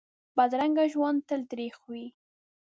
[0.35, 2.05] بدرنګه ژوند تل تریخ وي